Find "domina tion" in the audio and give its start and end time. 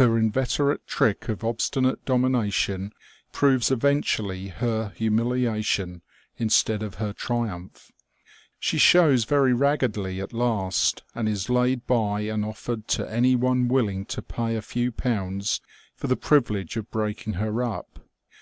2.06-2.94